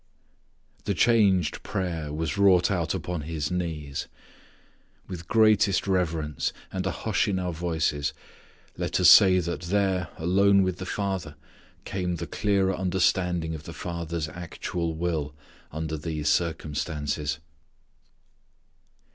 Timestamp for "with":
5.07-5.27, 10.63-10.77